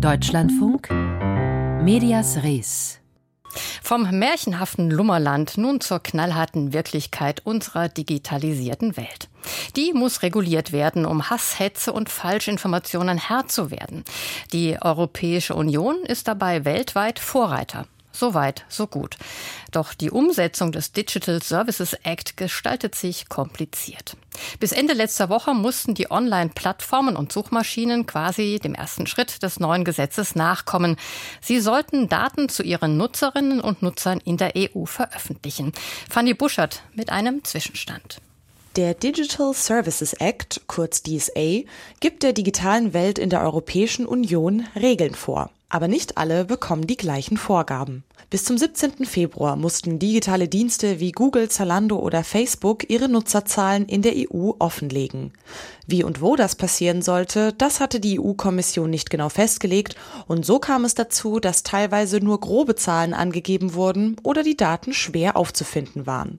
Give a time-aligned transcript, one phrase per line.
[0.00, 0.90] Deutschlandfunk
[1.82, 3.00] Medias Res
[3.82, 9.28] vom märchenhaften Lummerland nun zur knallharten Wirklichkeit unserer digitalisierten Welt.
[9.74, 14.04] Die muss reguliert werden, um Hass, Hetze und Falschinformationen Herr zu werden.
[14.52, 17.86] Die Europäische Union ist dabei weltweit Vorreiter.
[18.18, 19.16] So weit, so gut.
[19.70, 24.16] Doch die Umsetzung des Digital Services Act gestaltet sich kompliziert.
[24.58, 29.84] Bis Ende letzter Woche mussten die Online-Plattformen und Suchmaschinen quasi dem ersten Schritt des neuen
[29.84, 30.96] Gesetzes nachkommen.
[31.40, 35.70] Sie sollten Daten zu ihren Nutzerinnen und Nutzern in der EU veröffentlichen.
[36.10, 38.20] Fanny Buschert mit einem Zwischenstand.
[38.74, 41.60] Der Digital Services Act, kurz DSA,
[42.00, 45.52] gibt der digitalen Welt in der Europäischen Union Regeln vor.
[45.70, 48.02] Aber nicht alle bekommen die gleichen Vorgaben.
[48.30, 49.04] Bis zum 17.
[49.04, 55.32] Februar mussten digitale Dienste wie Google, Zalando oder Facebook ihre Nutzerzahlen in der EU offenlegen.
[55.86, 59.94] Wie und wo das passieren sollte, das hatte die EU-Kommission nicht genau festgelegt
[60.26, 64.94] und so kam es dazu, dass teilweise nur grobe Zahlen angegeben wurden oder die Daten
[64.94, 66.38] schwer aufzufinden waren.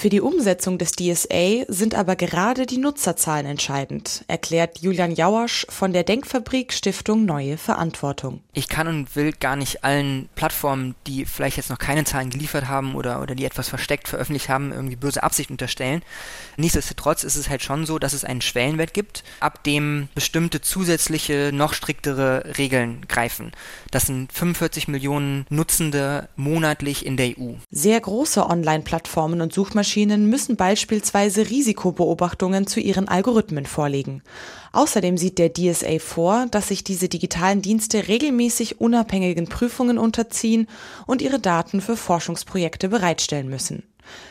[0.00, 5.92] Für die Umsetzung des DSA sind aber gerade die Nutzerzahlen entscheidend, erklärt Julian Jauersch von
[5.92, 8.42] der Denkfabrik Stiftung Neue Verantwortung.
[8.58, 12.66] Ich kann und will gar nicht allen Plattformen, die vielleicht jetzt noch keine Zahlen geliefert
[12.66, 16.02] haben oder, oder die etwas versteckt veröffentlicht haben, irgendwie böse Absicht unterstellen.
[16.56, 21.52] Nichtsdestotrotz ist es halt schon so, dass es einen Schwellenwert gibt, ab dem bestimmte zusätzliche,
[21.54, 23.52] noch striktere Regeln greifen.
[23.92, 27.52] Das sind 45 Millionen Nutzende monatlich in der EU.
[27.70, 34.24] Sehr große Online-Plattformen und Suchmaschinen müssen beispielsweise Risikobeobachtungen zu ihren Algorithmen vorlegen.
[34.72, 38.47] Außerdem sieht der DSA vor, dass sich diese digitalen Dienste regelmäßig
[38.80, 40.66] unabhängigen Prüfungen unterziehen
[41.06, 43.82] und ihre Daten für Forschungsprojekte bereitstellen müssen.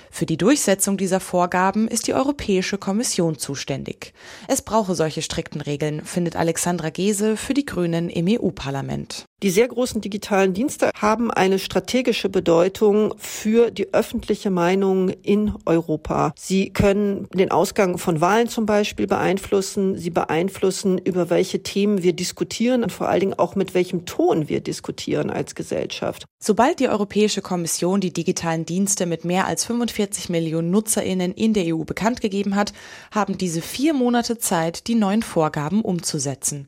[0.09, 4.13] Für die Durchsetzung dieser Vorgaben ist die Europäische Kommission zuständig.
[4.47, 9.27] Es brauche solche strikten Regeln, findet Alexandra Gese für die Grünen im EU-Parlament.
[9.43, 16.34] Die sehr großen digitalen Dienste haben eine strategische Bedeutung für die öffentliche Meinung in Europa.
[16.35, 19.95] Sie können den Ausgang von Wahlen zum Beispiel beeinflussen.
[19.95, 24.50] Sie beeinflussen, über welche Themen wir diskutieren und vor allen Dingen auch mit welchem Ton
[24.50, 26.25] wir diskutieren als Gesellschaft.
[26.39, 31.75] Sobald die Europäische Kommission die digitalen Dienste mit mehr als 45 Millionen Nutzerinnen in der
[31.75, 32.73] EU bekannt gegeben hat,
[33.12, 36.67] haben diese vier Monate Zeit, die neuen Vorgaben umzusetzen.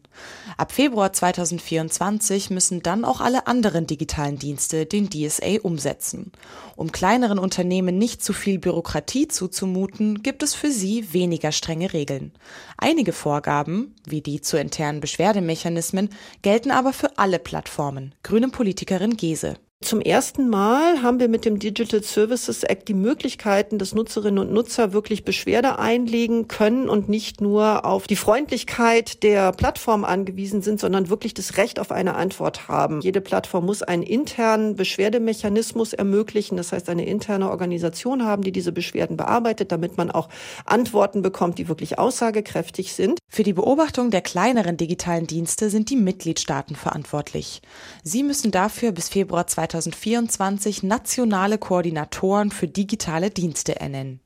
[0.57, 6.33] Ab Februar 2024 müssen dann auch alle anderen digitalen Dienste den DSA umsetzen.
[6.75, 12.33] Um kleineren Unternehmen nicht zu viel Bürokratie zuzumuten, gibt es für sie weniger strenge Regeln.
[12.77, 16.09] Einige Vorgaben, wie die zu internen Beschwerdemechanismen,
[16.41, 18.13] gelten aber für alle Plattformen.
[18.23, 19.55] Grüne Politikerin Gese.
[19.81, 24.51] Zum ersten Mal haben wir mit dem Digital Services Act die Möglichkeiten, dass Nutzerinnen und
[24.51, 30.81] Nutzer wirklich Beschwerde einlegen können und nicht nur auf die Freundlichkeit der Plattform angewiesen sind,
[30.81, 33.00] sondern wirklich das Recht auf eine Antwort haben.
[33.00, 38.73] Jede Plattform muss einen internen Beschwerdemechanismus ermöglichen, das heißt eine interne Organisation haben, die diese
[38.73, 40.28] Beschwerden bearbeitet, damit man auch
[40.66, 43.19] Antworten bekommt, die wirklich aussagekräftig sind.
[43.29, 47.62] Für die Beobachtung der kleineren digitalen Dienste sind die Mitgliedstaaten verantwortlich.
[48.03, 54.19] Sie müssen dafür bis Februar 2024 nationale Koordinatoren für digitale Dienste ernennen.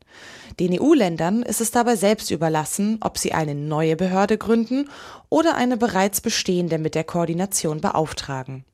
[0.60, 4.90] Den EU-Ländern ist es dabei selbst überlassen, ob sie eine neue Behörde gründen
[5.30, 8.66] oder eine bereits bestehende mit der Koordination beauftragen.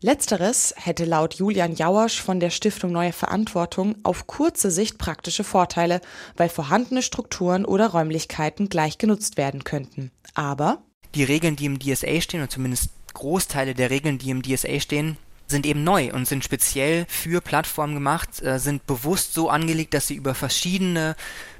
[0.00, 6.00] Letzteres hätte laut Julian Jauersch von der Stiftung Neue Verantwortung auf kurze Sicht praktische Vorteile,
[6.36, 10.12] weil vorhandene Strukturen oder Räumlichkeiten gleich genutzt werden könnten.
[10.34, 10.82] Aber
[11.14, 15.16] die Regeln, die im DSA stehen, oder zumindest Großteile der Regeln, die im DSA stehen,
[15.46, 20.08] sind eben neu und sind speziell für Plattformen gemacht, äh, sind bewusst so angelegt, dass
[20.08, 21.16] sie über verschiedene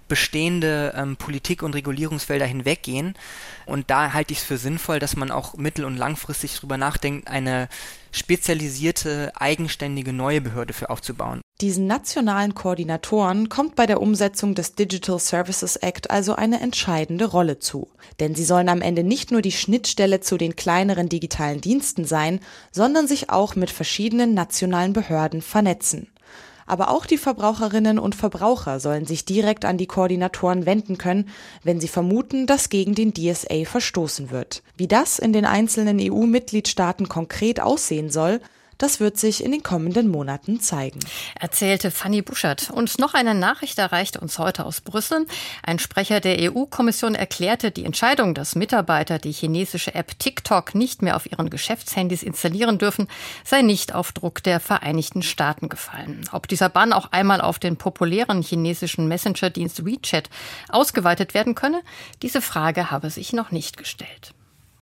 [0.08, 3.14] bestehende ähm, Politik- und Regulierungsfelder hinweggehen.
[3.66, 7.28] Und da halte ich es für sinnvoll, dass man auch mittel- und langfristig drüber nachdenkt,
[7.28, 7.68] eine
[8.12, 11.42] spezialisierte, eigenständige neue Behörde für aufzubauen.
[11.60, 17.58] Diesen nationalen Koordinatoren kommt bei der Umsetzung des Digital Services Act also eine entscheidende Rolle
[17.58, 17.88] zu.
[18.20, 22.40] Denn sie sollen am Ende nicht nur die Schnittstelle zu den kleineren digitalen Diensten sein,
[22.72, 26.08] sondern sich auch mit verschiedenen nationalen Behörden vernetzen.
[26.66, 31.28] Aber auch die Verbraucherinnen und Verbraucher sollen sich direkt an die Koordinatoren wenden können,
[31.62, 34.62] wenn sie vermuten, dass gegen den DSA verstoßen wird.
[34.76, 38.40] Wie das in den einzelnen EU-Mitgliedstaaten konkret aussehen soll,
[38.78, 41.00] das wird sich in den kommenden Monaten zeigen.
[41.38, 42.70] Erzählte Fanny Buschert.
[42.70, 45.26] Und noch eine Nachricht erreichte uns heute aus Brüssel.
[45.62, 51.16] Ein Sprecher der EU-Kommission erklärte, die Entscheidung, dass Mitarbeiter die chinesische App TikTok nicht mehr
[51.16, 53.08] auf ihren Geschäftshandys installieren dürfen,
[53.44, 56.28] sei nicht auf Druck der Vereinigten Staaten gefallen.
[56.32, 60.30] Ob dieser Bann auch einmal auf den populären chinesischen Messenger-Dienst WeChat
[60.68, 61.82] ausgeweitet werden könne,
[62.22, 64.35] diese Frage habe sich noch nicht gestellt.